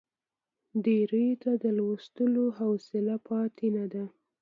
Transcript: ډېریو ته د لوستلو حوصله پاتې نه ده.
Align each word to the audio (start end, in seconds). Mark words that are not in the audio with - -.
ډېریو 0.83 1.39
ته 1.43 1.51
د 1.63 1.65
لوستلو 1.77 2.45
حوصله 2.59 3.15
پاتې 3.27 3.67
نه 3.77 3.85
ده. 3.93 4.03